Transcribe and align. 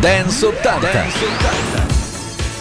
Dance 0.00 0.42
80. 0.42 0.80
Dance 0.80 1.22
80. 1.84 1.89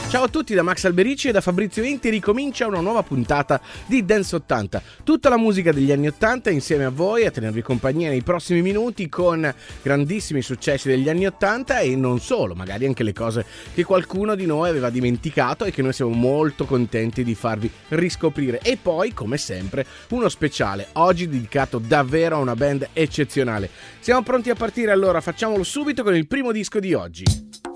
Ciao 0.10 0.24
a 0.24 0.28
tutti 0.28 0.56
da 0.56 0.64
Max 0.64 0.86
Alberici 0.86 1.28
e 1.28 1.32
da 1.32 1.40
Fabrizio 1.40 1.84
Inti 1.84 2.10
ricomincia 2.10 2.66
una 2.66 2.80
nuova 2.80 3.04
puntata 3.04 3.62
di 3.86 4.04
Dance 4.04 4.38
80. 4.38 4.82
Tutta 5.04 5.30
la 5.30 5.38
musica 5.38 5.72
degli 5.72 5.92
anni 5.92 6.08
80 6.08 6.50
insieme 6.50 6.86
a 6.86 6.90
voi 6.90 7.28
a 7.28 7.32
tenervi 7.32 7.62
compagnia 7.62 8.10
nei 8.10 8.24
prossimi 8.24 8.64
minuti 8.64 9.08
con 9.08 9.54
grandissimi 9.84 10.42
successi 10.42 10.88
degli 10.88 11.10
anni 11.10 11.28
80 11.28 11.82
e 11.82 11.96
non 11.96 12.20
solo, 12.20 12.56
magari 12.56 12.88
anche 12.88 13.04
le 13.04 13.14
cose 13.14 13.46
che 13.72 13.84
qualcuno 13.84 14.34
di 14.34 14.48
noi 14.48 14.70
aveva 14.70 14.90
dimenticato 14.90 15.64
e 15.64 15.72
che 15.72 15.84
noi 15.84 15.94
siamo 15.94 16.12
molto 16.12 16.66
contenti 16.66 17.24
di 17.24 17.36
farvi 17.36 17.72
riscoprire. 17.90 18.62
E 18.64 18.80
poi, 18.82 19.14
come 19.14 19.38
sempre, 19.38 19.86
uno 20.10 20.28
speciale, 20.28 20.88
oggi 20.94 21.30
dedicato 21.30 21.78
davvero 21.78 22.38
a 22.38 22.40
una 22.40 22.56
band 22.56 22.90
eccezionale. 22.94 23.70
Siamo 24.00 24.24
pronti 24.24 24.50
a 24.50 24.56
partire 24.56 24.90
allora, 24.90 25.22
facciamolo 25.22 25.62
subito 25.62 26.02
con 26.02 26.16
il 26.16 26.26
primo 26.26 26.52
disco 26.52 26.80
di 26.80 26.96
oggi. 26.96 27.69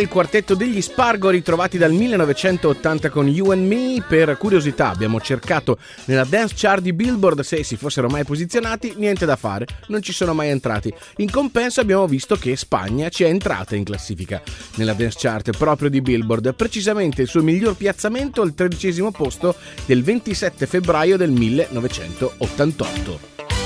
Il 0.00 0.08
quartetto 0.08 0.54
degli 0.54 0.80
Spargo 0.80 1.30
ritrovati 1.30 1.78
dal 1.78 1.92
1980 1.92 3.10
con 3.10 3.28
You 3.28 3.50
and 3.50 3.66
Me. 3.66 4.04
Per 4.06 4.36
curiosità 4.36 4.88
abbiamo 4.88 5.20
cercato 5.20 5.78
nella 6.06 6.24
dance 6.24 6.54
chart 6.56 6.82
di 6.82 6.92
Billboard 6.92 7.40
se 7.40 7.62
si 7.62 7.76
fossero 7.76 8.08
mai 8.08 8.24
posizionati, 8.24 8.94
niente 8.96 9.26
da 9.26 9.36
fare, 9.36 9.66
non 9.88 10.02
ci 10.02 10.12
sono 10.12 10.34
mai 10.34 10.48
entrati. 10.48 10.92
In 11.16 11.30
compenso 11.30 11.80
abbiamo 11.80 12.06
visto 12.06 12.36
che 12.36 12.56
Spagna 12.56 13.08
ci 13.08 13.24
è 13.24 13.28
entrata 13.28 13.76
in 13.76 13.84
classifica 13.84 14.42
nella 14.76 14.94
dance 14.94 15.18
chart 15.20 15.56
proprio 15.56 15.90
di 15.90 16.00
Billboard, 16.00 16.54
precisamente 16.54 17.22
il 17.22 17.28
suo 17.28 17.42
miglior 17.42 17.76
piazzamento 17.76 18.42
al 18.42 18.54
tredicesimo 18.54 19.10
posto 19.10 19.54
del 19.86 20.02
27 20.02 20.66
febbraio 20.66 21.16
del 21.16 21.30
1988. 21.30 23.59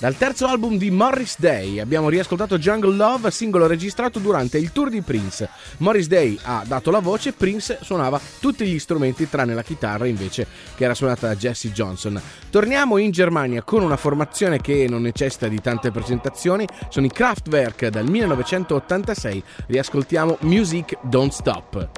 Dal 0.00 0.16
terzo 0.16 0.46
album 0.46 0.78
di 0.78 0.90
Morris 0.90 1.38
Day 1.38 1.78
abbiamo 1.78 2.08
riascoltato 2.08 2.56
Jungle 2.56 2.96
Love, 2.96 3.30
singolo 3.30 3.66
registrato 3.66 4.18
durante 4.18 4.56
il 4.56 4.72
tour 4.72 4.88
di 4.88 5.02
Prince. 5.02 5.50
Morris 5.76 6.06
Day 6.06 6.38
ha 6.44 6.64
dato 6.66 6.90
la 6.90 7.00
voce, 7.00 7.34
Prince 7.34 7.80
suonava 7.82 8.18
tutti 8.40 8.64
gli 8.64 8.78
strumenti 8.78 9.28
tranne 9.28 9.52
la 9.52 9.62
chitarra 9.62 10.06
invece 10.06 10.46
che 10.74 10.84
era 10.84 10.94
suonata 10.94 11.26
da 11.26 11.36
Jesse 11.36 11.70
Johnson. 11.70 12.18
Torniamo 12.48 12.96
in 12.96 13.10
Germania 13.10 13.62
con 13.62 13.82
una 13.82 13.98
formazione 13.98 14.58
che 14.62 14.86
non 14.88 15.02
necessita 15.02 15.48
di 15.48 15.60
tante 15.60 15.90
presentazioni, 15.90 16.66
sono 16.88 17.04
i 17.04 17.10
Kraftwerk 17.10 17.88
dal 17.88 18.08
1986. 18.08 19.44
Riascoltiamo 19.66 20.38
Music 20.40 20.96
Don't 21.02 21.32
Stop. 21.32 21.90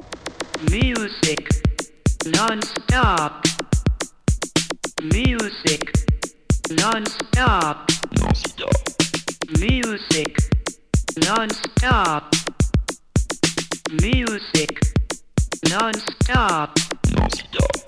Music 0.69 1.61
non-stop. 2.25 3.39
Music 5.03 6.02
non-stop. 6.75 7.89
Non-stop. 8.19 8.71
Music. 9.59 10.37
Non-stop. 11.27 12.35
Music. 14.01 14.79
Non-stop. 15.69 16.71
Non-stop. 17.11 17.83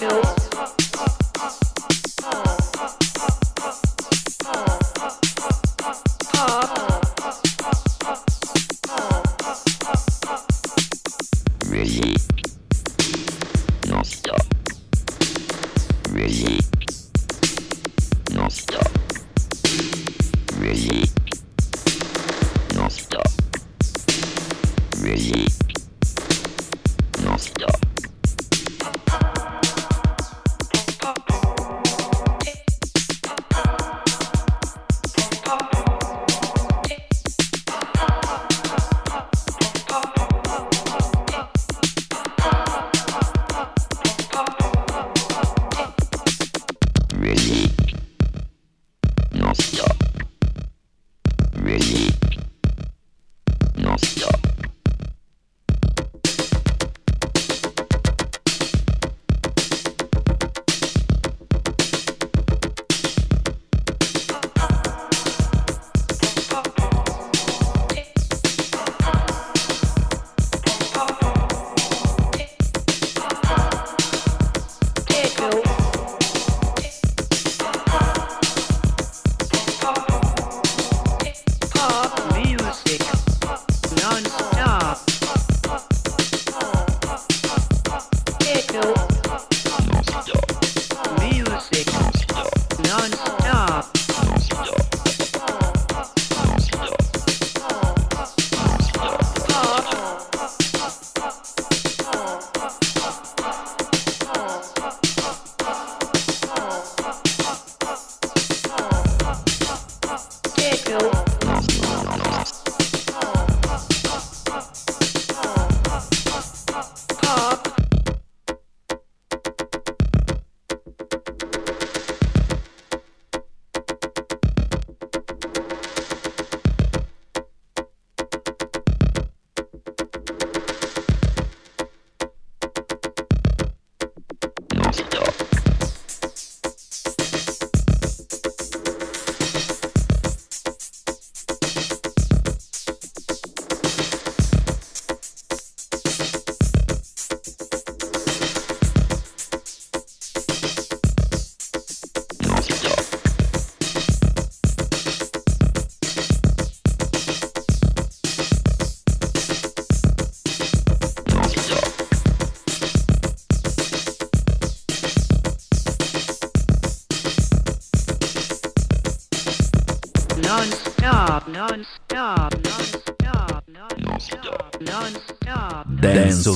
Oh, 0.00 0.22
oh, 0.22 0.37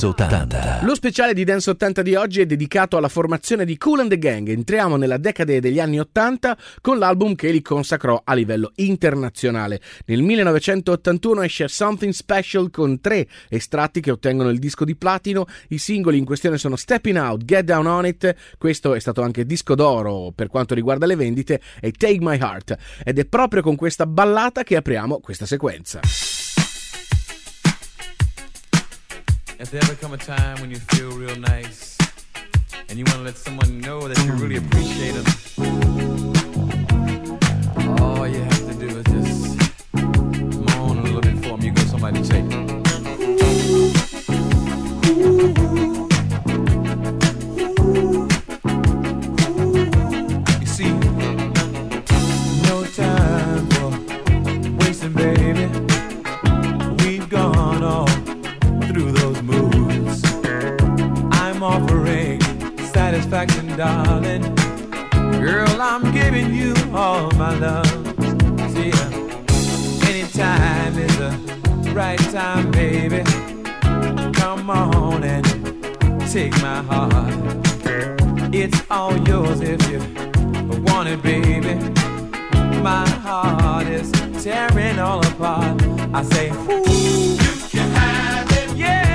Dance 0.03 0.07
80. 0.07 0.79
Lo 0.83 0.95
speciale 0.95 1.33
di 1.33 1.45
Dance 1.45 1.69
80 1.69 2.01
di 2.01 2.15
oggi 2.15 2.41
è 2.41 2.45
dedicato 2.45 2.97
alla 2.97 3.07
formazione 3.07 3.63
di 3.63 3.77
Cool 3.77 4.01
and 4.01 4.09
the 4.09 4.17
Gang. 4.17 4.49
Entriamo 4.49 4.97
nella 4.97 5.17
decade 5.17 5.61
degli 5.61 5.79
anni 5.79 5.99
80 5.99 6.57
con 6.81 6.97
l'album 6.97 7.35
che 7.35 7.51
li 7.51 7.61
consacrò 7.61 8.21
a 8.23 8.33
livello 8.33 8.71
internazionale. 8.75 9.79
Nel 10.05 10.21
1981 10.21 11.43
esce 11.43 11.67
Something 11.69 12.11
Special 12.11 12.69
con 12.69 12.99
tre 12.99 13.27
estratti 13.47 14.01
che 14.01 14.11
ottengono 14.11 14.49
il 14.49 14.59
disco 14.59 14.83
di 14.83 14.95
platino. 14.95 15.45
I 15.69 15.77
singoli 15.77 16.17
in 16.17 16.25
questione 16.25 16.57
sono 16.57 16.75
Stepping 16.75 17.17
Out, 17.17 17.45
Get 17.45 17.63
Down 17.63 17.85
on 17.85 18.05
It, 18.05 18.35
questo 18.57 18.95
è 18.95 18.99
stato 18.99 19.21
anche 19.21 19.45
disco 19.45 19.73
d'oro 19.73 20.33
per 20.35 20.47
quanto 20.47 20.73
riguarda 20.73 21.05
le 21.05 21.15
vendite, 21.15 21.61
e 21.79 21.91
Take 21.91 22.19
My 22.19 22.37
Heart. 22.37 22.75
Ed 23.05 23.19
è 23.19 23.25
proprio 23.25 23.61
con 23.61 23.75
questa 23.75 24.05
ballata 24.05 24.63
che 24.63 24.75
apriamo 24.75 25.19
questa 25.19 25.45
sequenza. 25.45 26.01
If 29.59 29.69
there 29.69 29.81
ever 29.83 29.95
come 29.95 30.13
a 30.13 30.17
time 30.17 30.59
when 30.61 30.71
you 30.71 30.77
feel 30.77 31.11
real 31.11 31.35
nice 31.35 31.97
and 32.89 32.97
you 32.97 33.05
want 33.05 33.17
to 33.17 33.23
let 33.23 33.37
someone 33.37 33.79
know 33.79 34.07
that 34.07 34.17
you 34.25 34.33
really 34.33 34.57
appreciate 34.57 35.11
them, 35.11 35.25
all 37.99 38.27
you 38.27 38.41
have 38.41 38.67
to 38.67 38.73
do 38.73 38.87
is 38.87 39.05
just 39.05 39.57
moan 40.75 40.97
a 40.97 41.01
little 41.03 41.21
bit 41.21 41.35
for 41.37 41.57
them. 41.57 41.61
You 41.61 41.71
go 41.71 41.83
somebody 41.83 42.21
take. 42.23 42.51
You 45.15 46.12
Offering 61.63 62.41
satisfaction, 62.91 63.67
darling. 63.77 64.41
Girl, 65.39 65.81
I'm 65.81 66.11
giving 66.11 66.53
you 66.53 66.73
all 66.93 67.31
my 67.31 67.57
love. 67.57 67.87
See 68.73 68.89
ya. 68.89 69.07
Anytime 70.09 70.97
is 70.97 71.15
the 71.17 71.93
right 71.95 72.19
time, 72.33 72.69
baby. 72.71 73.23
Come 74.33 74.69
on 74.69 75.23
and 75.23 75.45
take 76.29 76.51
my 76.61 76.81
heart. 76.83 77.33
It's 78.53 78.83
all 78.91 79.17
yours 79.25 79.61
if 79.61 79.81
you 79.89 79.99
want 80.83 81.07
it, 81.07 81.23
baby. 81.23 81.75
My 82.81 83.07
heart 83.23 83.87
is 83.87 84.11
tearing 84.43 84.99
all 84.99 85.25
apart. 85.25 85.81
I 86.13 86.23
say, 86.23 86.49
Ooh, 86.49 87.37
you 87.41 87.69
can 87.69 87.89
have 87.91 88.51
it. 88.51 88.75
Yeah 88.75 89.12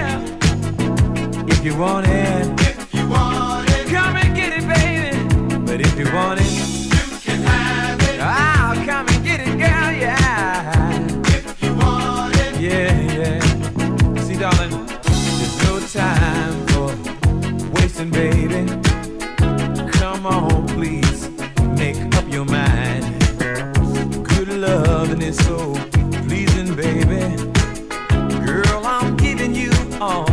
you 1.68 1.76
want 1.76 2.06
it, 2.06 2.60
if 2.60 2.94
you 2.94 3.06
want 3.10 3.68
it, 3.68 3.86
come 3.88 4.16
and 4.16 4.34
get 4.34 4.54
it, 4.56 4.66
baby. 4.66 5.10
But 5.66 5.82
if 5.82 5.98
you 5.98 6.06
want 6.14 6.40
it, 6.40 6.50
you 6.50 7.18
can 7.20 7.42
have 7.42 8.00
it. 8.08 8.20
I'll 8.20 8.86
come 8.86 9.06
and 9.06 9.22
get 9.22 9.40
it, 9.40 9.58
girl, 9.58 9.92
yeah. 9.92 11.06
If 11.26 11.62
you 11.62 11.74
want 11.74 12.34
it, 12.36 12.58
yeah, 12.58 12.94
yeah. 13.18 14.22
See, 14.22 14.38
darling, 14.38 14.86
there's 15.02 15.56
no 15.64 15.78
time 15.92 16.66
for 16.68 16.88
wasting, 17.74 18.10
baby. 18.12 18.64
Come 19.98 20.24
on, 20.24 20.66
please, 20.68 21.28
make 21.76 22.00
up 22.16 22.26
your 22.32 22.46
mind. 22.46 23.04
Good 24.26 24.48
loving 24.48 25.20
is 25.20 25.36
so 25.44 25.74
pleasing, 26.26 26.74
baby. 26.74 27.36
Girl, 28.46 28.86
I'm 28.86 29.18
giving 29.18 29.54
you 29.54 29.70
all. 30.00 30.27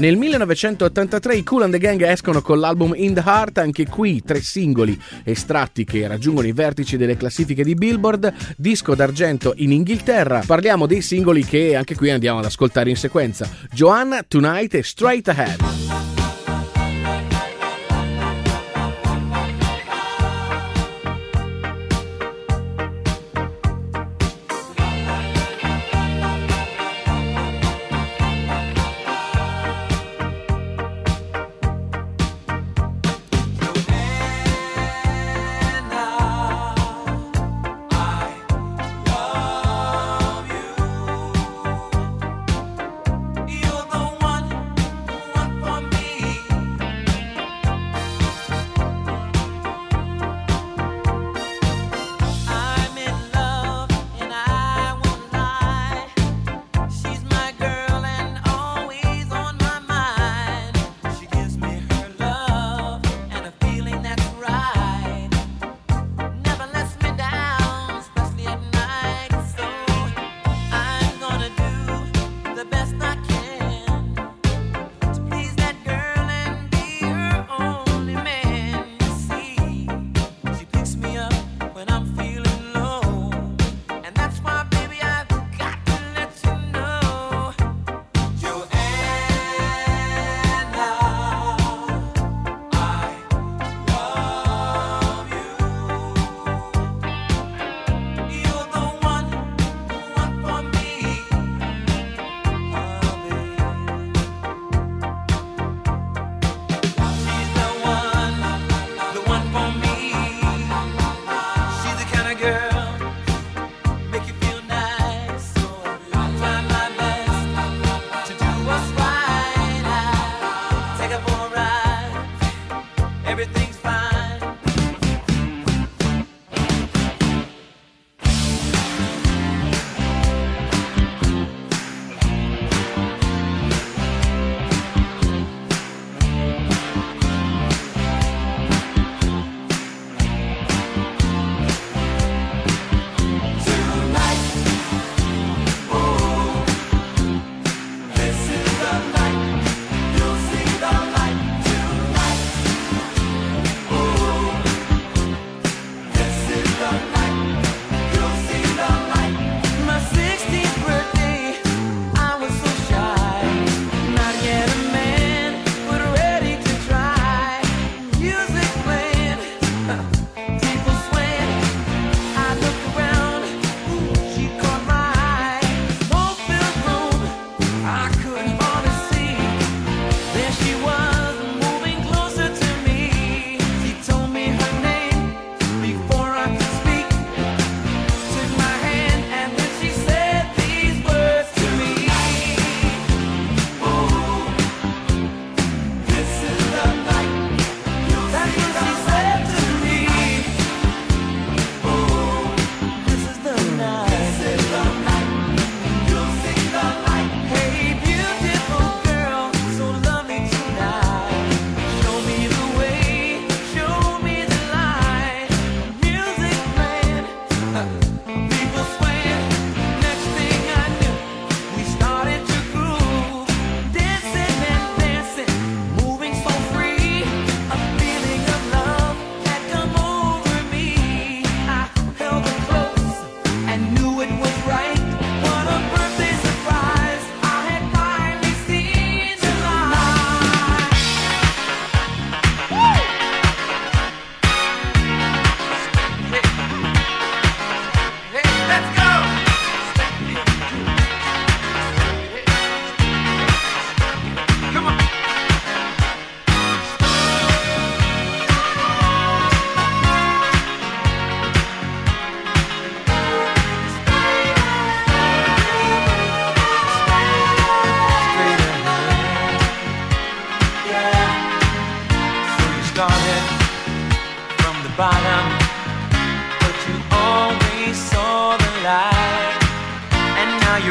Nel 0.00 0.16
1983 0.16 1.36
i 1.36 1.42
Cool 1.42 1.64
and 1.64 1.72
the 1.72 1.78
Gang 1.78 2.00
escono 2.00 2.40
con 2.40 2.58
l'album 2.58 2.94
In 2.96 3.12
the 3.12 3.22
Heart, 3.22 3.58
anche 3.58 3.86
qui 3.86 4.22
tre 4.24 4.40
singoli 4.40 4.98
estratti 5.24 5.84
che 5.84 6.06
raggiungono 6.06 6.46
i 6.46 6.52
vertici 6.52 6.96
delle 6.96 7.18
classifiche 7.18 7.62
di 7.62 7.74
Billboard, 7.74 8.32
disco 8.56 8.94
d'argento 8.94 9.52
in 9.56 9.72
Inghilterra. 9.72 10.42
Parliamo 10.46 10.86
dei 10.86 11.02
singoli 11.02 11.44
che 11.44 11.76
anche 11.76 11.96
qui 11.96 12.08
andiamo 12.08 12.38
ad 12.38 12.46
ascoltare 12.46 12.88
in 12.88 12.96
sequenza. 12.96 13.46
Joanna, 13.70 14.24
Tonight 14.26 14.74
e 14.74 14.82
Straight 14.82 15.28
Ahead. 15.28 15.69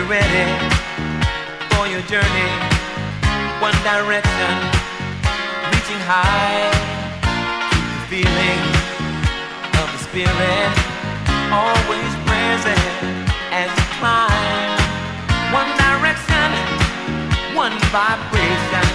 ready 0.09 0.49
for 1.69 1.85
your 1.85 2.01
journey. 2.09 2.49
One 3.61 3.77
direction, 3.85 4.53
reaching 5.69 6.01
high. 6.09 6.65
Keep 7.69 7.85
the 7.93 8.01
feeling 8.09 8.61
of 9.77 9.85
the 9.93 9.99
spirit 10.01 10.73
always 11.53 12.11
present 12.25 12.81
as 13.53 13.69
you 13.69 13.85
climb. 14.01 14.81
One 15.53 15.69
direction, 15.77 16.49
one 17.53 17.77
vibration. 17.93 18.88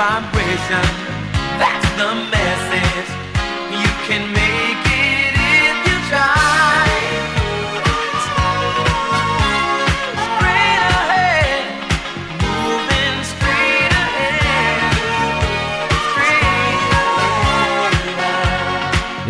Vibration. 0.00 0.86
That's 1.60 1.88
the 2.00 2.10
message. 2.32 3.10
You 3.68 3.90
can 4.08 4.32
make 4.32 4.49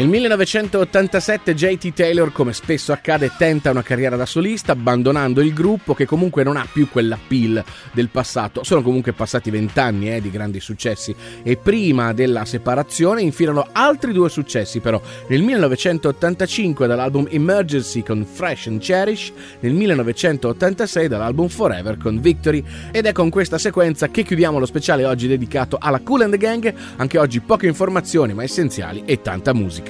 Nel 0.01 0.09
1987 0.09 1.55
JT 1.55 1.93
Taylor, 1.93 2.33
come 2.33 2.55
spesso 2.55 2.91
accade, 2.91 3.33
tenta 3.37 3.71
una 3.71 3.83
carriera 3.83 4.17
da 4.17 4.25
solista, 4.25 4.73
abbandonando 4.73 5.43
il 5.43 5.53
gruppo 5.53 5.93
che 5.93 6.07
comunque 6.07 6.43
non 6.43 6.57
ha 6.57 6.67
più 6.73 6.89
quell'appeal 6.89 7.63
del 7.93 8.09
passato. 8.09 8.65
Sono 8.65 8.81
comunque 8.81 9.13
passati 9.13 9.51
vent'anni 9.51 10.11
eh, 10.11 10.23
di 10.23 10.31
grandi 10.31 10.59
successi 10.59 11.15
e 11.43 11.59
prima 11.59 12.15
della 12.15 12.47
separazione 12.47 13.21
infilano 13.21 13.69
altri 13.73 14.15
due 14.15 14.31
successi 14.31 14.81
però. 14.81 14.99
Nel 15.29 15.43
1985 15.43 16.87
dall'album 16.87 17.27
Emergency 17.29 18.03
con 18.03 18.25
Fresh 18.25 18.69
and 18.69 18.81
Cherish, 18.81 19.31
nel 19.61 19.75
1986 19.75 21.09
dall'album 21.09 21.49
Forever 21.49 21.99
con 21.99 22.23
Victory 22.23 22.65
ed 22.91 23.05
è 23.05 23.13
con 23.13 23.29
questa 23.29 23.59
sequenza 23.59 24.09
che 24.09 24.23
chiudiamo 24.23 24.59
lo 24.59 24.65
speciale 24.65 25.05
oggi 25.05 25.29
dedicato 25.29 25.77
alla 25.79 26.01
Cool 26.01 26.23
and 26.23 26.33
the 26.33 26.39
Gang, 26.39 26.75
anche 26.97 27.19
oggi 27.19 27.41
poche 27.41 27.67
informazioni 27.67 28.33
ma 28.33 28.45
essenziali 28.45 29.03
e 29.05 29.21
tanta 29.21 29.53
musica. 29.53 29.90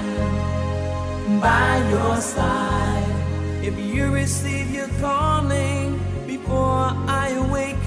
by 1.41 1.77
your 1.89 2.17
side. 2.21 3.63
If 3.63 3.77
you 3.79 4.11
receive 4.11 4.71
your 4.71 4.87
calling 4.99 5.99
before 6.27 6.93
I 7.23 7.29
awake, 7.45 7.83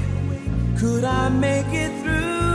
could 0.78 1.04
I 1.04 1.28
make 1.28 1.72
it 1.72 1.92
through 2.02 2.53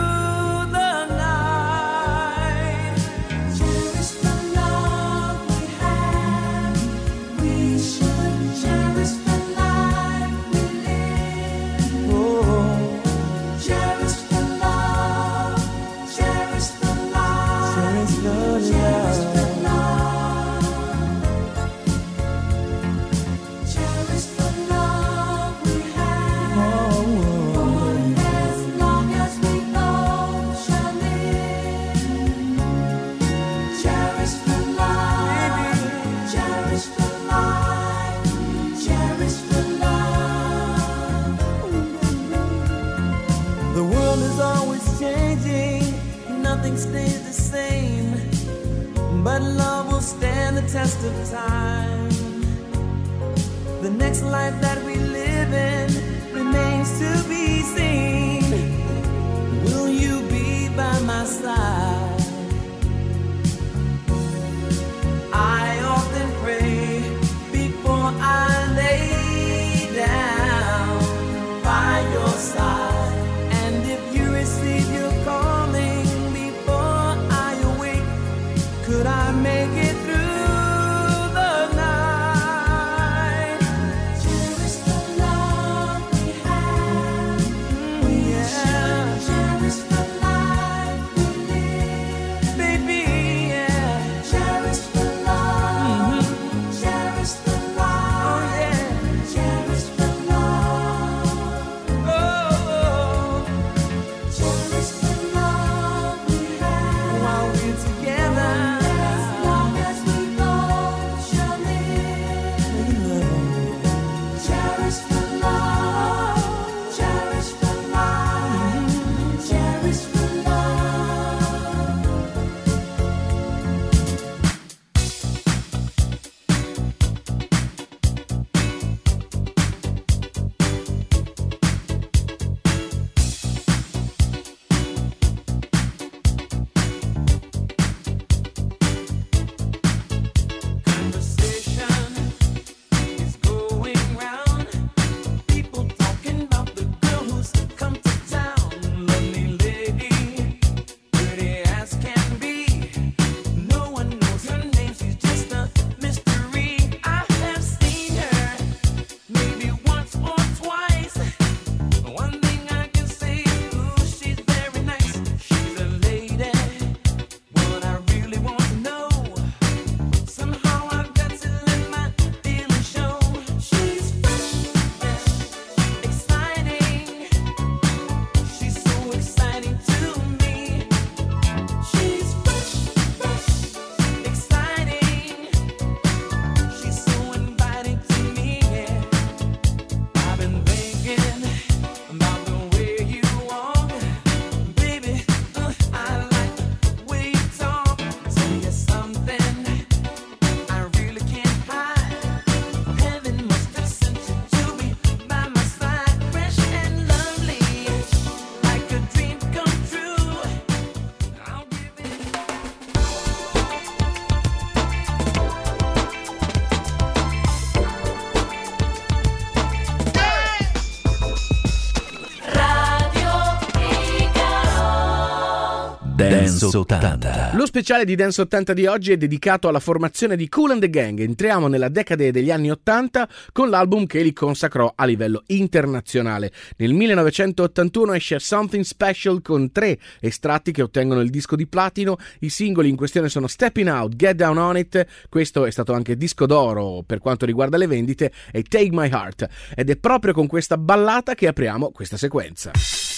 Dance 226.70 226.78
80. 226.78 227.52
Lo 227.54 227.66
speciale 227.66 228.06
di 228.06 228.14
Dance 228.16 228.42
80 228.42 228.74
di 228.74 228.86
oggi 228.86 229.12
è 229.12 229.18
dedicato 229.18 229.68
alla 229.68 229.80
formazione 229.80 230.36
di 230.36 230.48
Cool 230.48 230.72
and 230.72 230.82
the 230.82 230.90
Gang. 230.90 231.20
Entriamo 231.20 231.68
nella 231.68 231.90
decade 231.90 232.32
degli 232.32 232.52
anni 232.52 232.70
80 232.70 233.28
con 233.52 233.70
l'album 233.70 234.06
che 234.06 234.22
li 234.22 234.34
consacrò 234.34 234.92
a 234.96 235.06
livello 235.06 235.44
internazionale. 235.48 236.52
Nel 236.78 236.94
1981 236.94 238.14
esce 238.14 238.40
Something 238.40 238.84
Special 238.84 239.42
con 239.42 239.72
tre 239.72 239.98
estratti 240.20 240.72
che 240.72 240.84
ottengono 240.84 241.22
il 241.22 241.32
disco 241.32 241.56
di 241.56 241.66
platino. 241.66 242.18
I 242.42 242.50
singoli 242.50 242.90
in 242.90 242.96
questione 242.96 243.30
sono 243.30 243.48
Stepping 243.48 243.90
Out, 243.90 244.16
Get 244.16 244.36
Down 244.36 244.58
On 244.58 244.78
It, 244.78 245.06
questo 245.28 245.66
è 245.66 245.72
stato 245.72 245.94
anche 245.94 246.18
disco 246.18 246.46
d'oro 246.46 247.04
per 247.04 247.18
quanto 247.18 247.46
riguarda 247.46 247.78
le 247.78 247.88
vendite, 247.88 248.32
e 248.52 248.62
Take 248.62 248.90
My 248.92 249.10
Heart. 249.10 249.48
Ed 249.76 249.90
è 249.90 249.96
proprio 249.96 250.34
con 250.34 250.46
questa 250.46 250.78
ballata 250.78 251.34
che 251.34 251.48
apriamo 251.48 251.90
questa 251.90 252.18
sequenza. 252.18 253.09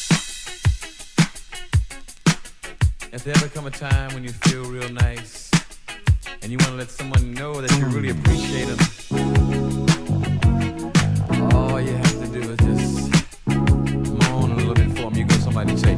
If 3.14 3.26
there 3.26 3.34
ever 3.36 3.50
come 3.50 3.68
a 3.68 3.72
time 3.72 4.14
when 4.14 4.24
you 4.24 4.30
feel 4.30 4.64
real 4.64 4.88
nice 4.90 5.52
and 6.42 6.50
you 6.50 6.58
want 6.60 6.72
to 6.72 6.78
let 6.78 6.90
someone 6.90 7.34
know 7.34 7.60
that 7.60 7.70
you 7.78 7.86
really 7.88 8.10
appreciate 8.10 8.68
them, 8.68 8.80
all 11.54 11.82
you 11.82 11.92
have 11.92 12.20
to 12.22 12.28
do 12.28 12.40
is 12.40 12.58
just 12.60 13.12
moan 14.30 14.52
a 14.52 14.56
little 14.56 14.74
bit 14.74 14.88
for 14.92 15.12
them. 15.12 15.16
You 15.16 15.26
go 15.26 15.36
somebody 15.36 15.76
say, 15.76 15.98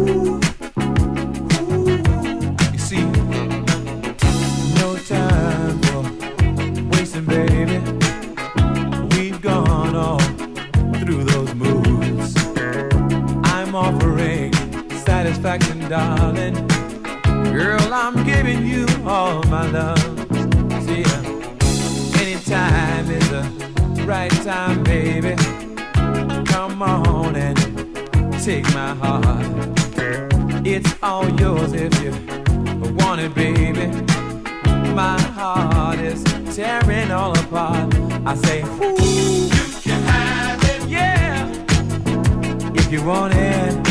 You 0.00 0.49
satisfaction, 15.50 15.88
darling. 15.88 16.54
Girl, 17.52 17.92
I'm 17.92 18.24
giving 18.24 18.64
you 18.64 18.86
all 19.04 19.42
my 19.44 19.66
love. 19.70 19.98
See, 20.84 21.04
anytime 22.20 23.10
is 23.10 23.28
the 23.30 24.04
right 24.06 24.30
time, 24.44 24.84
baby. 24.84 25.34
Come 26.46 26.82
on 26.82 27.34
and 27.34 27.58
take 28.44 28.64
my 28.74 28.94
heart. 28.94 29.44
It's 30.64 30.94
all 31.02 31.28
yours 31.40 31.72
if 31.72 32.00
you 32.00 32.12
want 32.94 33.20
it, 33.20 33.34
baby. 33.34 33.88
My 34.94 35.20
heart 35.20 35.98
is 35.98 36.22
tearing 36.54 37.10
all 37.10 37.36
apart. 37.36 37.92
I 38.24 38.36
say, 38.36 38.62
Ooh, 38.62 39.48
you 39.56 39.66
can 39.82 40.00
have 40.02 40.62
it, 40.62 40.88
yeah. 40.88 41.48
If 42.74 42.92
you 42.92 43.02
want 43.02 43.34
it, 43.34 43.89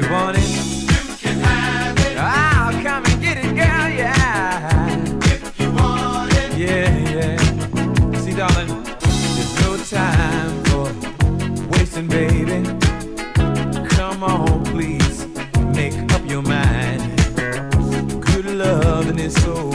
you 0.00 0.10
want 0.10 0.36
it, 0.36 0.48
you 0.48 1.16
can 1.16 1.38
have 1.40 1.98
it. 1.98 2.16
I'll 2.16 2.72
come 2.82 3.04
and 3.04 3.22
get 3.22 3.36
it, 3.38 3.54
girl, 3.54 3.88
yeah. 3.88 5.18
If 5.24 5.60
you 5.60 5.70
want 5.72 6.32
it, 6.32 6.56
yeah, 6.56 6.98
yeah. 7.16 7.36
See, 8.20 8.32
darling, 8.32 8.82
there's 9.00 9.60
no 9.60 9.76
time 9.84 10.64
for 10.64 10.86
wasting, 11.70 12.08
baby. 12.08 12.64
Come 13.90 14.22
on, 14.22 14.64
please, 14.66 15.26
make 15.74 15.96
up 16.12 16.26
your 16.26 16.42
mind. 16.42 17.02
Good 18.24 18.46
loving 18.46 19.18
is 19.18 19.34
so 19.42 19.72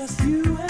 just 0.00 0.18
you 0.24 0.42
and 0.56 0.69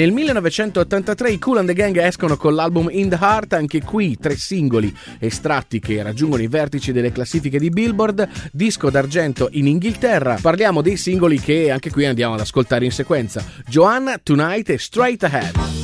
Nel 0.00 0.12
1983 0.12 1.30
i 1.30 1.38
Cool 1.38 1.58
and 1.58 1.68
the 1.68 1.74
Gang 1.74 1.94
escono 1.98 2.38
con 2.38 2.54
l'album 2.54 2.88
In 2.90 3.10
the 3.10 3.18
Heart, 3.20 3.52
anche 3.52 3.82
qui 3.82 4.16
tre 4.16 4.34
singoli 4.34 4.96
estratti 5.18 5.78
che 5.78 6.02
raggiungono 6.02 6.40
i 6.40 6.46
vertici 6.46 6.90
delle 6.90 7.12
classifiche 7.12 7.58
di 7.58 7.68
Billboard, 7.68 8.26
disco 8.50 8.88
d'argento 8.88 9.48
in 9.52 9.66
Inghilterra. 9.66 10.38
Parliamo 10.40 10.80
dei 10.80 10.96
singoli 10.96 11.38
che 11.38 11.70
anche 11.70 11.90
qui 11.90 12.06
andiamo 12.06 12.32
ad 12.32 12.40
ascoltare 12.40 12.86
in 12.86 12.92
sequenza. 12.92 13.44
Joanna, 13.66 14.16
Tonight 14.16 14.70
e 14.70 14.78
Straight 14.78 15.22
Ahead. 15.22 15.79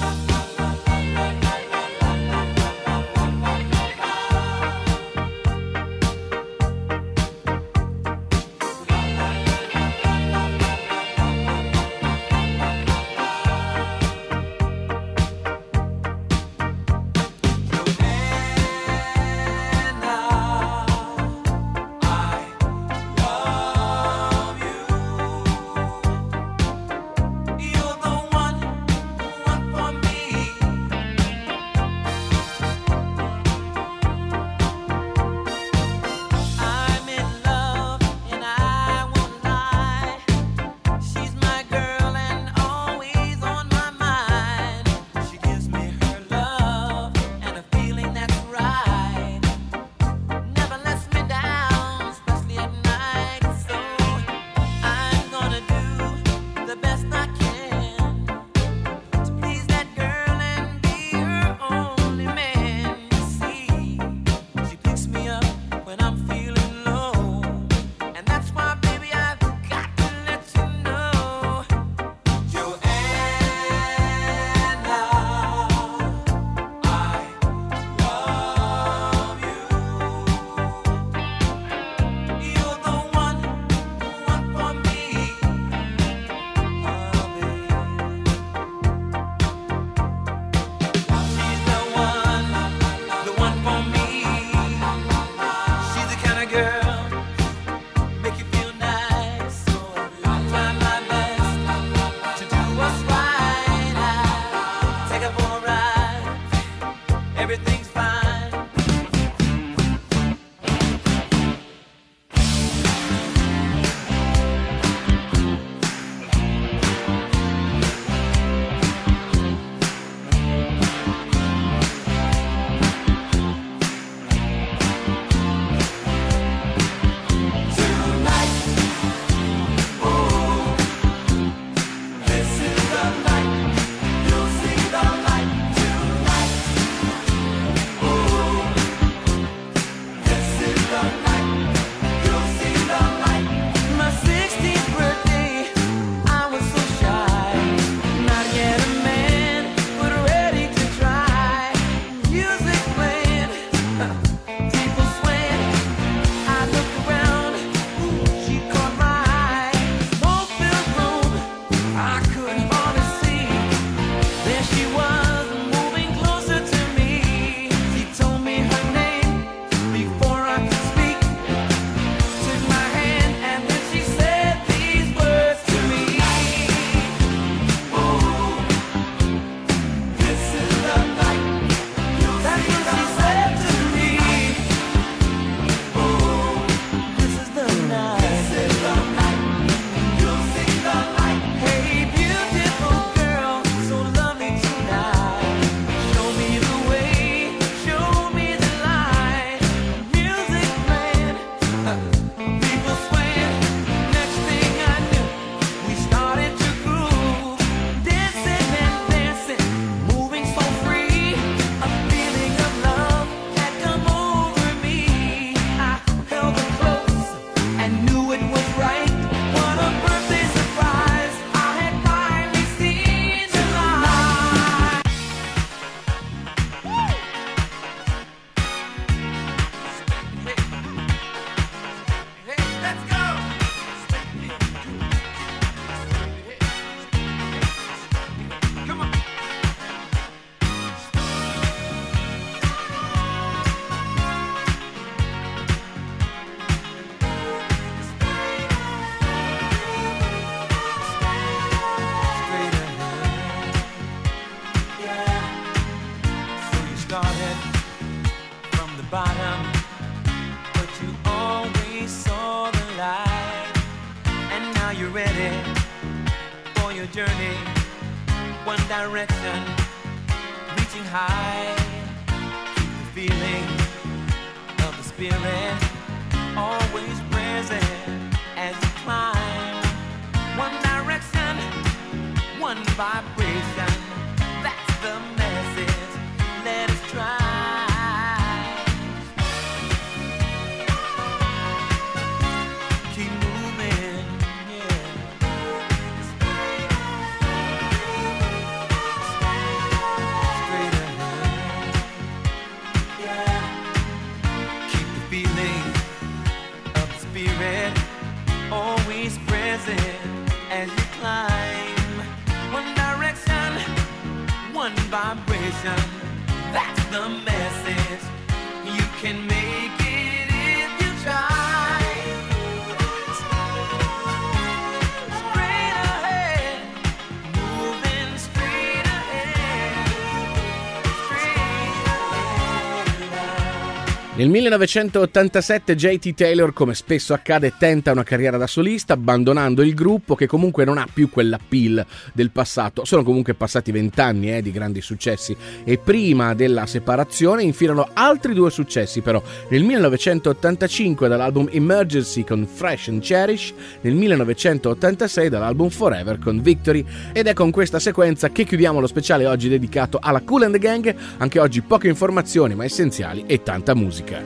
Nel 334.47 334.55
1987 334.55 335.97
JT 335.97 336.34
Taylor, 336.34 336.72
come 336.72 336.94
spesso 336.94 337.34
accade, 337.34 337.72
tenta 337.76 338.12
una 338.12 338.22
carriera 338.22 338.57
da 338.57 338.68
solista, 338.68 339.14
abbandonando 339.14 339.82
il 339.82 339.92
gruppo 339.92 340.36
che 340.36 340.47
comunque 340.47 340.84
non 340.84 340.99
ha 340.99 341.09
più 341.12 341.28
quell'appeal 341.30 342.07
del 342.32 342.53
passato. 342.53 343.05
Sono 343.05 343.24
comunque 343.24 343.55
passati 343.55 343.90
vent'anni 343.90 344.55
eh, 344.55 344.62
di 344.62 344.70
grandi 344.70 345.01
successi 345.01 345.57
e 345.82 345.99
prima 345.99 346.55
della 346.55 346.86
separazione 346.86 347.64
infilano 347.64 348.09
altri 348.12 348.55
due 348.55 348.70
successi 348.70 349.20
però. 349.20 349.42
Nel 349.68 349.82
1985 349.82 351.26
dall'album 351.26 351.68
Emergency 351.72 352.44
con 352.44 352.68
Fresh 352.72 353.09
and 353.09 353.22
Cherish, 353.22 353.74
nel 354.03 354.14
1986 354.14 355.49
dall'album 355.49 355.88
Forever 355.88 356.38
con 356.38 356.62
Victory 356.62 357.05
ed 357.32 357.49
è 357.49 357.53
con 357.53 357.72
questa 357.72 357.99
sequenza 357.99 358.51
che 358.51 358.62
chiudiamo 358.62 359.01
lo 359.01 359.09
speciale 359.09 359.44
oggi 359.44 359.68
dedicato 359.68 360.20
alla 360.22 360.42
Cool 360.42 360.62
and 360.62 360.72
the 360.74 360.78
Gang, 360.78 361.16
anche 361.38 361.59
oggi 361.59 361.80
poche 361.80 362.07
informazioni 362.07 362.76
ma 362.76 362.84
essenziali 362.84 363.42
e 363.49 363.64
tanta 363.64 363.92
musica. 363.97 364.45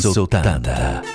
Sotanda. 0.00 1.09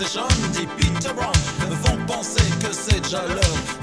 Ces 0.00 0.14
jeunes 0.14 0.50
dits 0.52 0.66
Peter 0.78 1.12
Brown 1.12 1.30
me 1.68 1.76
font 1.76 1.98
penser 2.06 2.40
que 2.58 2.72
c'est 2.72 3.00
déjà 3.00 3.22
l'heure. 3.26 3.79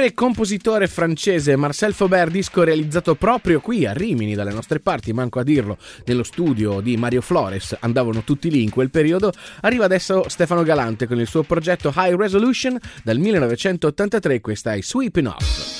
L'autore 0.00 0.06
e 0.06 0.14
compositore 0.14 0.86
francese 0.86 1.56
Marcel 1.56 1.92
Faubert, 1.92 2.30
disco 2.30 2.62
realizzato 2.62 3.16
proprio 3.16 3.60
qui 3.60 3.84
a 3.84 3.92
Rimini, 3.92 4.34
dalle 4.34 4.52
nostre 4.52 4.80
parti, 4.80 5.12
manco 5.12 5.40
a 5.40 5.42
dirlo, 5.42 5.76
nello 6.06 6.22
studio 6.22 6.80
di 6.80 6.96
Mario 6.96 7.20
Flores, 7.20 7.76
andavano 7.80 8.22
tutti 8.22 8.50
lì 8.50 8.62
in 8.62 8.70
quel 8.70 8.88
periodo, 8.88 9.30
arriva 9.60 9.84
adesso 9.84 10.26
Stefano 10.28 10.62
Galante 10.62 11.06
con 11.06 11.20
il 11.20 11.26
suo 11.26 11.42
progetto 11.42 11.92
High 11.94 12.16
Resolution 12.16 12.78
dal 13.02 13.18
1983, 13.18 14.40
questa 14.40 14.72
è 14.72 14.80
Sweeping 14.80 15.26
Off. 15.26 15.79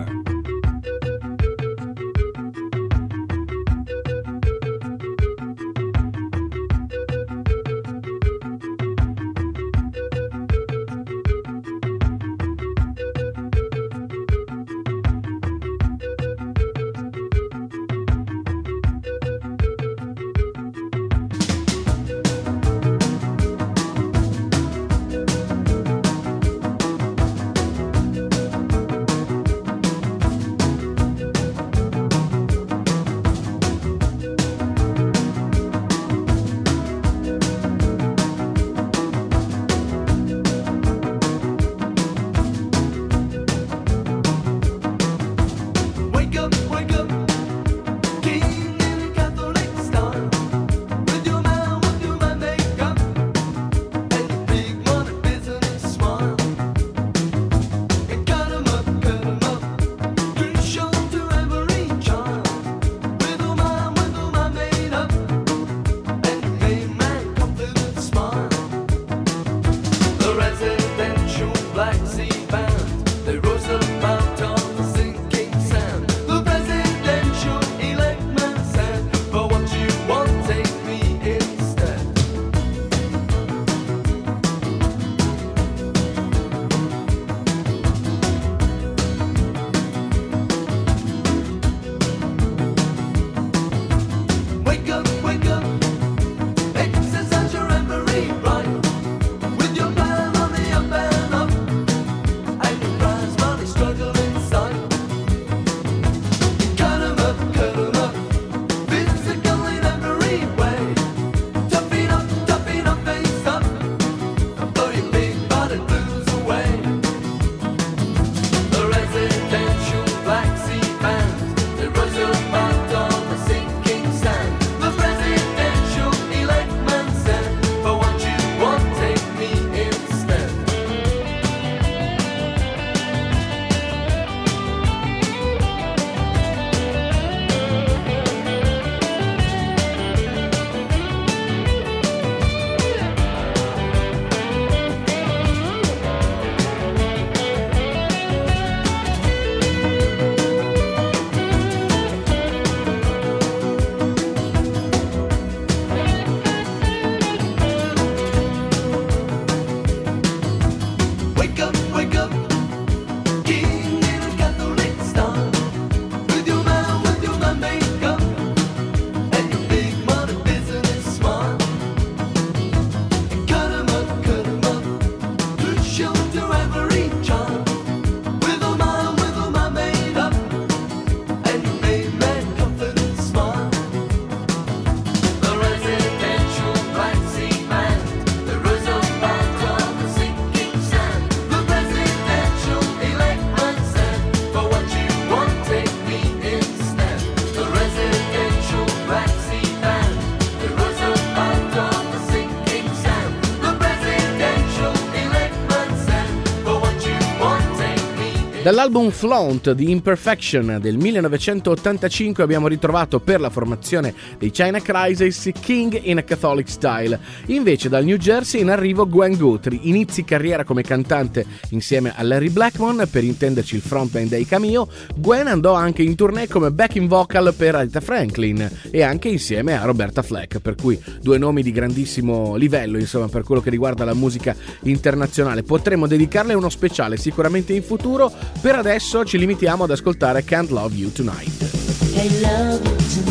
Dall'album 208.63 209.09
Flaunt 209.09 209.71
di 209.71 209.89
Imperfection 209.89 210.77
del 210.79 210.95
1985 210.95 212.43
abbiamo 212.43 212.67
ritrovato 212.67 213.19
per 213.19 213.39
la 213.39 213.49
formazione 213.49 214.13
dei 214.37 214.51
China 214.51 214.79
Crisis 214.79 215.49
King 215.59 215.99
in 216.03 216.19
a 216.19 216.21
Catholic 216.21 216.69
Style. 216.69 217.19
Invece 217.47 217.89
dal 217.89 218.03
New 218.03 218.17
Jersey 218.17 218.61
in 218.61 218.69
arrivo 218.69 219.09
Gwen 219.09 219.35
Guthrie, 219.35 219.79
inizi 219.81 220.23
carriera 220.23 220.63
come 220.63 220.83
cantante 220.83 221.43
insieme 221.69 222.13
a 222.15 222.21
Larry 222.21 222.49
Blackmon, 222.49 223.07
per 223.09 223.23
intenderci 223.23 223.77
il 223.77 223.81
frontman 223.81 224.27
dei 224.27 224.45
Cameo, 224.45 224.87
Gwen 225.15 225.47
andò 225.47 225.73
anche 225.73 226.03
in 226.03 226.13
tournée 226.13 226.47
come 226.47 226.69
backing 226.69 227.07
vocal 227.09 227.55
per 227.57 227.73
Aretha 227.73 227.99
Franklin 227.99 228.69
e 228.91 229.01
anche 229.01 229.27
insieme 229.27 229.75
a 229.75 229.85
Roberta 229.85 230.21
Fleck, 230.21 230.59
per 230.59 230.75
cui 230.75 231.01
due 231.19 231.39
nomi 231.39 231.63
di 231.63 231.71
grandissimo 231.71 232.55
livello 232.57 232.99
insomma 232.99 233.27
per 233.27 233.41
quello 233.41 233.61
che 233.61 233.71
riguarda 233.71 234.05
la 234.05 234.13
musica 234.13 234.55
internazionale. 234.83 235.63
Potremmo 235.63 236.05
dedicarle 236.05 236.53
uno 236.53 236.69
speciale 236.69 237.17
sicuramente 237.17 237.73
in 237.73 237.81
futuro 237.81 238.49
per 238.59 238.75
adesso 238.75 239.23
ci 239.23 239.37
limitiamo 239.37 239.83
ad 239.83 239.91
ascoltare 239.91 240.43
Can't 240.43 240.69
Love 240.69 240.95
You 240.95 241.11
Tonight. 241.11 241.69
Hey, 242.13 242.41
love 242.41 242.81
you 242.83 243.21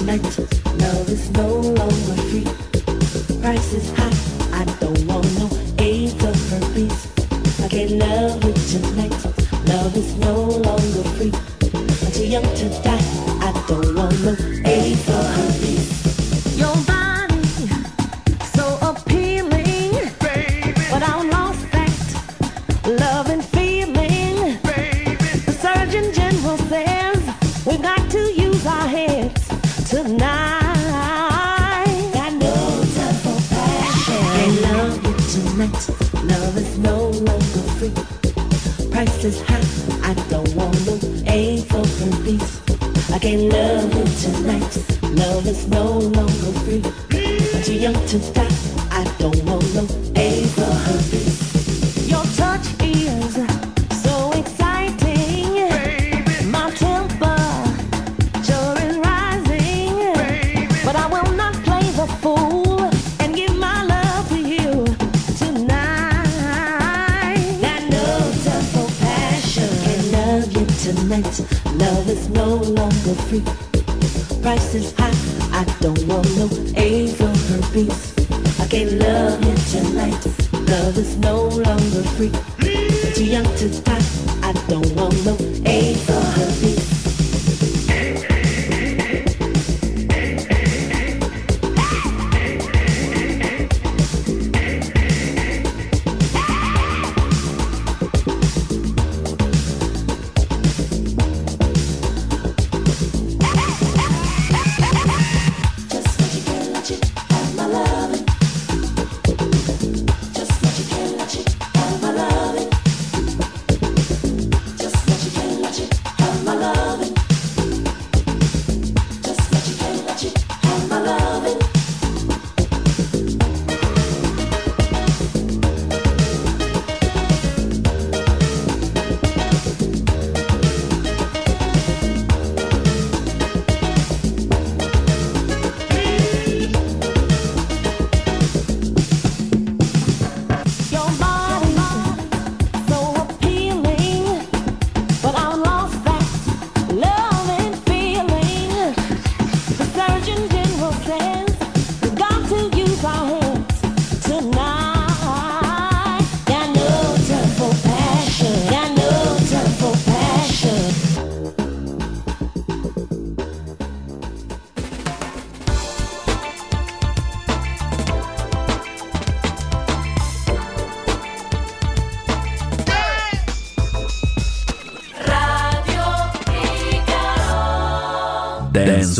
too 12.20 12.26
young 12.26 12.42
to 12.42 12.68
die. 12.82 12.98
I 13.40 13.64
don't 13.66 13.94
want 13.94 14.20
no 14.24 14.36
eight 14.66 15.08
of 15.08 15.36
her 15.36 15.59
Love 35.60 36.56
is 36.56 36.78
no 36.78 37.10
longer 37.10 37.62
free. 37.76 37.92
Price 38.90 39.24
is 39.24 39.42
high. 39.42 39.60
I 40.02 40.14
don't 40.30 40.54
want 40.54 40.86
no 40.86 40.98
aim 41.26 41.62
for 41.64 41.82
peace. 42.24 42.62
I 43.12 43.18
can't 43.18 43.52
love 43.52 43.94
you 43.94 44.04
tonight. 44.22 44.76
Love 45.02 45.46
is 45.46 45.68
no 45.68 45.98
longer 45.98 46.52
free. 46.60 46.82
I'm 47.12 47.62
too 47.62 47.74
young 47.74 48.06
to 48.06 48.18
die. 48.32 48.69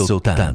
Sultana. 0.06 0.54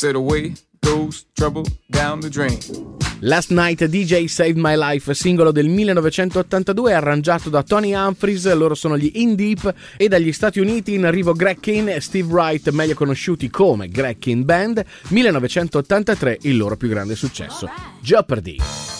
Said 0.00 0.14
away 0.14 0.54
goes 0.80 1.26
trouble 1.34 1.62
down 1.90 2.20
the 2.20 2.30
drain. 2.30 2.58
Last 3.18 3.50
Night 3.50 3.84
DJ 3.84 4.24
Saved 4.28 4.56
My 4.56 4.74
Life, 4.74 5.12
singolo 5.12 5.52
del 5.52 5.68
1982, 5.68 6.94
arrangiato 6.94 7.50
da 7.50 7.62
Tony 7.62 7.92
Humphries, 7.92 8.50
loro 8.54 8.74
sono 8.74 8.96
gli 8.96 9.10
In 9.16 9.34
Deep 9.34 9.74
e 9.98 10.08
dagli 10.08 10.32
Stati 10.32 10.58
Uniti 10.58 10.94
in 10.94 11.04
arrivo 11.04 11.34
Greg 11.34 11.60
Kinn 11.60 11.88
e 11.88 12.00
Steve 12.00 12.32
Wright, 12.32 12.70
meglio 12.70 12.94
conosciuti 12.94 13.50
come 13.50 13.88
Greg 13.88 14.16
Kinn 14.16 14.42
Band, 14.42 14.82
1983 15.08 16.38
il 16.44 16.56
loro 16.56 16.78
più 16.78 16.88
grande 16.88 17.14
successo. 17.14 17.68
Jeopardy. 18.00 18.99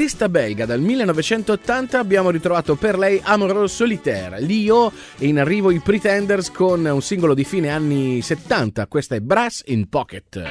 artista 0.00 0.30
belga 0.30 0.64
dal 0.64 0.80
1980 0.80 1.98
abbiamo 1.98 2.30
ritrovato 2.30 2.74
per 2.74 2.96
lei 2.96 3.20
Amorol 3.22 3.68
Solitaire, 3.68 4.40
Lio 4.40 4.90
e 5.18 5.26
in 5.26 5.38
arrivo 5.38 5.70
i 5.70 5.78
Pretenders 5.78 6.50
con 6.50 6.86
un 6.86 7.02
singolo 7.02 7.34
di 7.34 7.44
fine 7.44 7.68
anni 7.68 8.22
70, 8.22 8.86
questa 8.86 9.16
è 9.16 9.20
Brass 9.20 9.60
in 9.66 9.90
Pocket. 9.90 10.42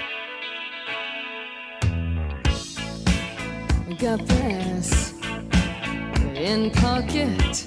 Got 3.98 4.22
brass 4.24 5.16
in 6.36 6.70
pocket, 6.70 7.66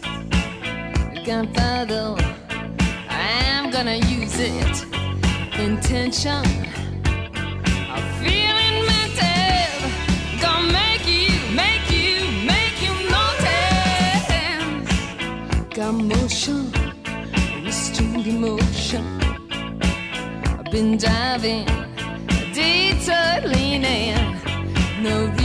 Got 1.24 1.24
gunpowder, 1.24 2.14
I'm 3.08 3.72
gonna 3.72 3.96
use 3.96 4.40
it, 4.40 4.86
intention. 5.58 6.81
motion, 15.92 16.72
restrained 17.64 18.26
emotion. 18.26 19.04
I've 20.58 20.70
been 20.70 20.96
diving, 20.96 21.66
detour 22.52 23.48
leaning, 23.48 24.16
no. 25.02 25.41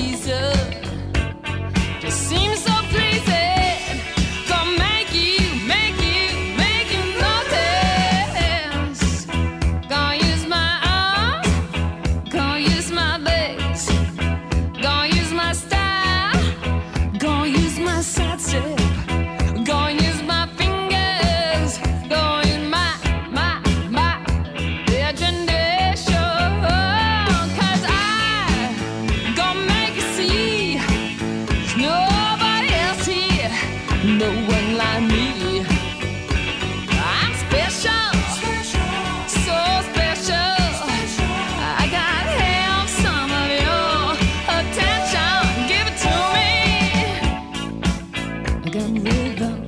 and 48.87 49.03
rhythm. 49.03 49.67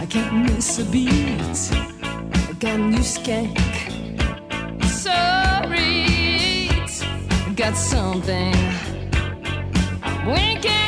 I 0.00 0.06
can't 0.06 0.32
miss 0.44 0.78
a 0.78 0.84
beat. 0.84 1.10
I 2.50 2.52
got 2.58 2.78
new 2.78 3.04
skank. 3.14 3.58
Sorry, 4.84 6.68
got 7.56 7.76
something. 7.76 8.54
Winking. 10.26 10.87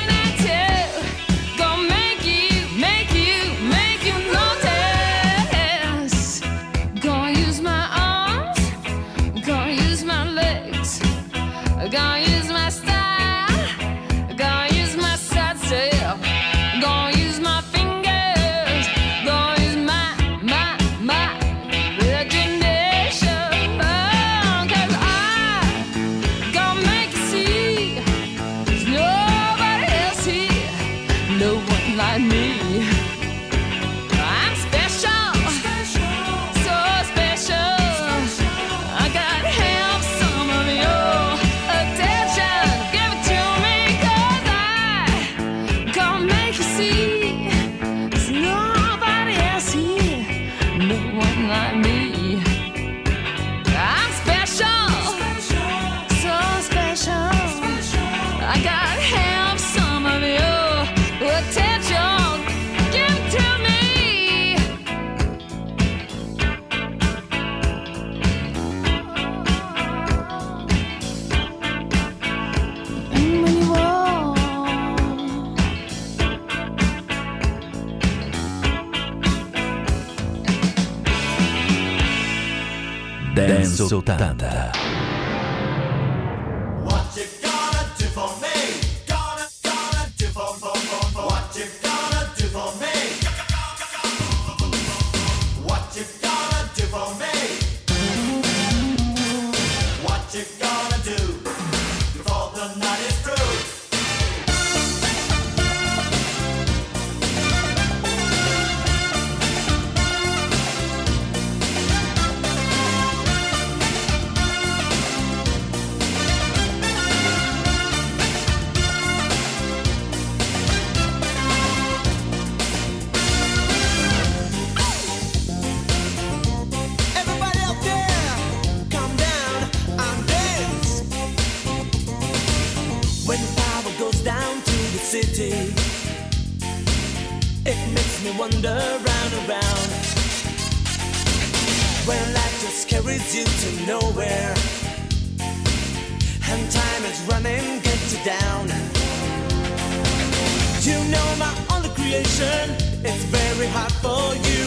my 151.41 151.53
only 151.75 151.89
creation. 151.91 152.65
It's 153.03 153.25
very 153.33 153.67
hard 153.69 153.93
for 154.05 154.25
you. 154.49 154.63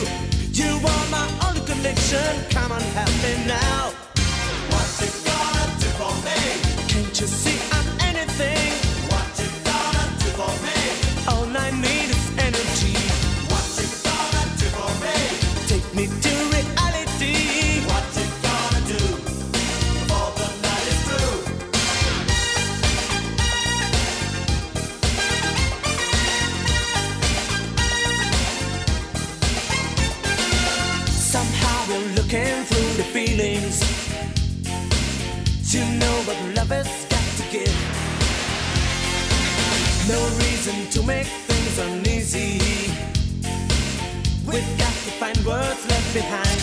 You 0.51 0.71
are 0.93 1.07
my 1.17 1.27
only 1.47 1.61
connection. 1.61 2.31
Come 2.49 2.71
on, 2.71 2.81
help 2.97 3.13
me 3.23 3.45
now. 3.47 4.02
to 40.93 41.01
make 41.07 41.25
things 41.25 41.79
uneasy. 41.79 42.59
We've 44.45 44.77
got 44.77 44.93
to 44.93 45.11
find 45.17 45.37
words 45.43 45.87
left 45.89 46.13
behind. 46.13 46.61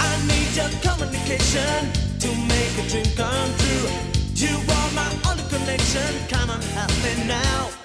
I 0.00 0.12
need 0.28 0.50
your 0.54 0.68
communication 0.84 1.92
to 2.20 2.28
make 2.44 2.74
a 2.76 2.88
dream 2.90 3.08
come 3.16 3.50
true. 3.56 3.88
You 4.34 4.54
are 4.76 4.90
my 4.92 5.08
only 5.30 5.44
connection. 5.48 6.12
Come 6.28 6.50
on, 6.50 6.60
help 6.76 6.92
me 7.02 7.26
now. 7.26 7.83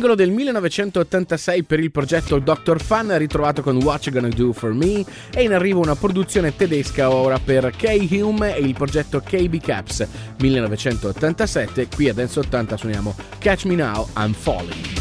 singolo 0.00 0.14
del 0.14 0.30
1986 0.30 1.62
per 1.64 1.78
il 1.78 1.90
progetto 1.90 2.38
Dr. 2.38 2.80
Fun 2.80 3.18
ritrovato 3.18 3.60
con 3.60 3.76
What 3.82 4.06
You 4.06 4.14
Gonna 4.14 4.34
Do 4.34 4.54
For 4.54 4.72
Me 4.72 5.04
e 5.30 5.42
in 5.42 5.52
arrivo 5.52 5.80
una 5.80 5.94
produzione 5.94 6.56
tedesca 6.56 7.10
ora 7.10 7.38
per 7.38 7.70
K-Hume 7.76 8.56
e 8.56 8.60
il 8.60 8.72
progetto 8.72 9.20
KB 9.20 9.60
Caps 9.60 10.08
1987 10.38 11.88
qui 11.94 12.08
a 12.08 12.14
Dance 12.14 12.38
80 12.38 12.78
suoniamo 12.78 13.14
Catch 13.38 13.66
Me 13.66 13.74
Now 13.74 14.08
I'm 14.16 14.32
Falling 14.32 14.99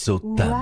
eso 0.00 0.18
tan 0.36 0.59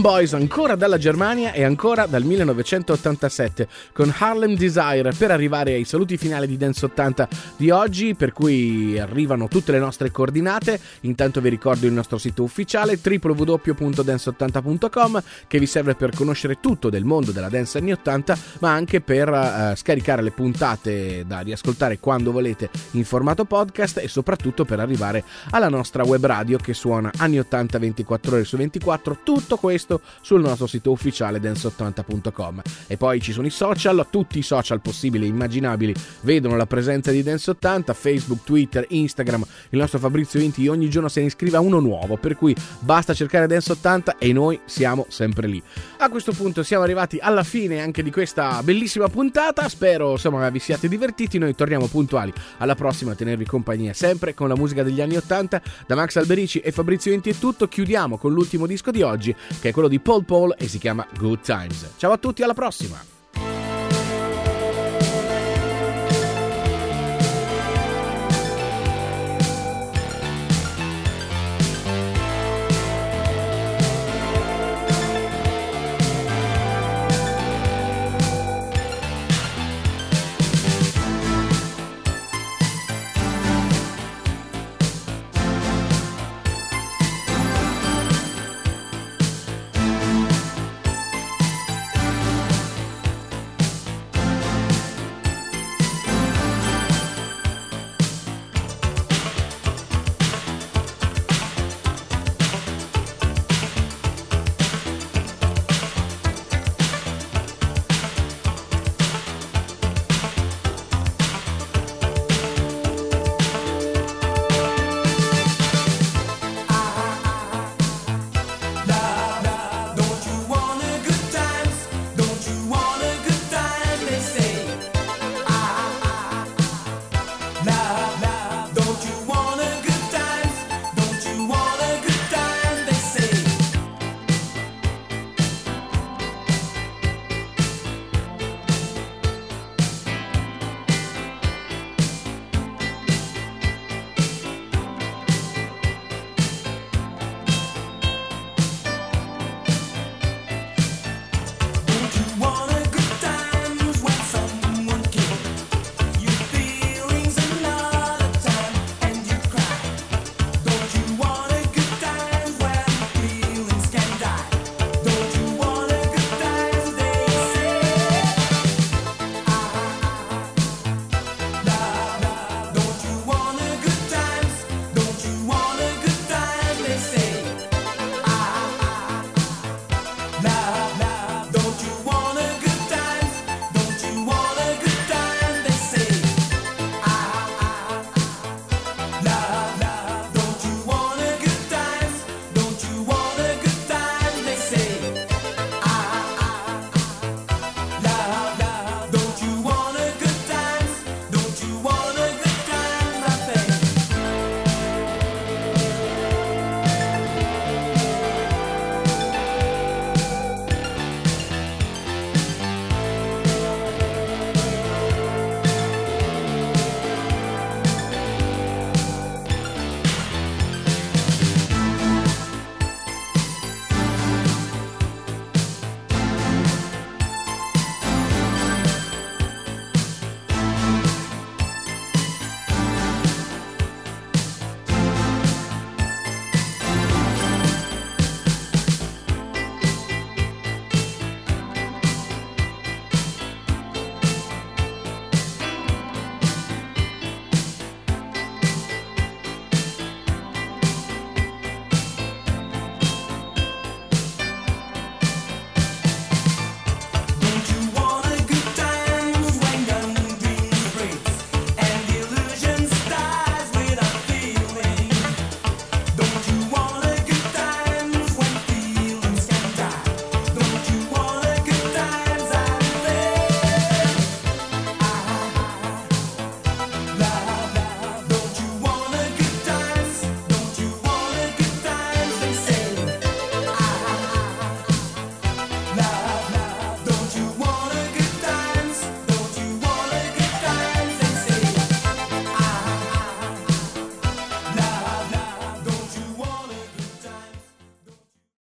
Boys 0.00 0.34
ancora 0.34 0.76
dalla 0.76 0.98
Germania 0.98 1.52
e 1.52 1.62
ancora 1.62 2.06
dal 2.06 2.24
1987 2.24 3.68
con 3.92 4.12
Harlem 4.16 4.56
Desire 4.56 5.12
per 5.16 5.30
arrivare 5.30 5.74
ai 5.74 5.84
saluti 5.84 6.16
finali 6.16 6.46
di 6.46 6.56
Dance 6.56 6.86
80 6.86 7.28
di 7.56 7.70
oggi 7.70 8.14
per 8.14 8.32
cui 8.32 8.98
arrivano 8.98 9.48
tutte 9.48 9.72
le 9.72 9.78
nostre 9.78 10.10
coordinate. 10.10 10.80
Intanto 11.02 11.40
vi 11.40 11.50
ricordo 11.50 11.86
il 11.86 11.92
nostro 11.92 12.18
sito 12.18 12.42
ufficiale 12.42 12.98
www.dance80.com 13.02 15.22
che 15.46 15.58
vi 15.58 15.66
serve 15.66 15.94
per 15.94 16.14
conoscere 16.14 16.58
tutto 16.60 16.88
del 16.88 17.04
mondo 17.04 17.30
della 17.30 17.48
dance 17.48 17.78
anni 17.78 17.92
80 17.92 18.38
ma 18.60 18.72
anche 18.72 19.00
per 19.00 19.28
eh, 19.28 19.74
scaricare 19.76 20.22
le 20.22 20.30
puntate 20.30 21.24
da 21.26 21.40
riascoltare 21.40 21.98
quando 21.98 22.32
volete 22.32 22.70
in 22.92 23.04
formato 23.04 23.44
podcast 23.44 23.98
e 23.98 24.08
soprattutto 24.08 24.64
per 24.64 24.80
arrivare 24.80 25.24
alla 25.50 25.68
nostra 25.68 26.04
web 26.04 26.24
radio 26.24 26.58
che 26.58 26.74
suona 26.74 27.10
anni 27.18 27.38
80 27.38 27.78
24 27.78 28.34
ore 28.34 28.44
su 28.44 28.56
24 28.56 29.18
tutto 29.22 29.56
questo 29.56 29.89
sul 30.20 30.40
nostro 30.40 30.66
sito 30.66 30.90
ufficiale 30.90 31.40
dance80.com 31.40 32.62
e 32.86 32.96
poi 32.96 33.20
ci 33.20 33.32
sono 33.32 33.46
i 33.46 33.50
social 33.50 34.06
tutti 34.10 34.38
i 34.38 34.42
social 34.42 34.80
possibili 34.80 35.24
e 35.24 35.28
immaginabili 35.28 35.94
vedono 36.22 36.56
la 36.56 36.66
presenza 36.66 37.10
di 37.10 37.22
Dance 37.22 37.50
80 37.50 37.94
Facebook, 37.94 38.44
Twitter, 38.44 38.84
Instagram 38.88 39.44
il 39.70 39.78
nostro 39.78 39.98
Fabrizio 39.98 40.40
Inti 40.40 40.68
ogni 40.68 40.88
giorno 40.90 41.08
se 41.08 41.20
ne 41.20 41.26
iscrive 41.26 41.56
a 41.56 41.60
uno 41.60 41.80
nuovo 41.80 42.16
per 42.16 42.36
cui 42.36 42.54
basta 42.80 43.14
cercare 43.14 43.46
Dance 43.46 43.72
80 43.72 44.18
e 44.18 44.32
noi 44.32 44.60
siamo 44.64 45.06
sempre 45.08 45.46
lì. 45.46 45.62
A 45.98 46.08
questo 46.08 46.32
punto 46.32 46.62
siamo 46.62 46.82
arrivati 46.84 47.18
alla 47.20 47.42
fine 47.42 47.80
anche 47.80 48.02
di 48.02 48.10
questa 48.10 48.62
bellissima 48.62 49.08
puntata 49.08 49.68
spero 49.68 50.12
insomma 50.12 50.48
vi 50.50 50.58
siate 50.58 50.88
divertiti 50.88 51.38
noi 51.38 51.54
torniamo 51.54 51.86
puntuali 51.86 52.32
alla 52.58 52.74
prossima 52.74 53.12
a 53.12 53.14
tenervi 53.14 53.44
compagnia 53.44 53.92
sempre 53.92 54.34
con 54.34 54.48
la 54.48 54.56
musica 54.56 54.82
degli 54.82 55.00
anni 55.00 55.16
80 55.16 55.62
da 55.86 55.94
Max 55.94 56.16
Alberici 56.16 56.60
e 56.60 56.72
Fabrizio 56.72 57.12
Inti 57.12 57.30
è 57.30 57.34
tutto 57.34 57.68
chiudiamo 57.68 58.18
con 58.18 58.32
l'ultimo 58.32 58.66
disco 58.66 58.90
di 58.90 59.02
oggi 59.02 59.34
che 59.60 59.70
è 59.70 59.72
quello 59.72 59.79
di 59.88 60.00
Paul 60.00 60.24
Paul 60.24 60.54
e 60.58 60.68
si 60.68 60.78
chiama 60.78 61.06
Good 61.18 61.40
Times. 61.40 61.94
Ciao 61.96 62.12
a 62.12 62.18
tutti 62.18 62.42
alla 62.42 62.54
prossima 62.54 63.19